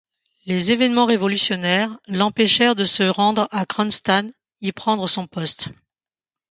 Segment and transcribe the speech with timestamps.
[0.47, 5.67] Les événements révolutionnaires l'empêchèrent de se rendre à Cronstadt y prendre son poste.